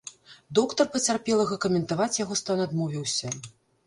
Доктар 0.59 0.87
пацярпелага 0.95 1.57
каментаваць 1.65 2.19
яго 2.23 2.37
стан 2.41 2.65
адмовіўся. 2.65 3.31